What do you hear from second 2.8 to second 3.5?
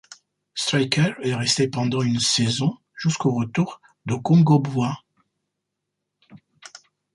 jusqu'au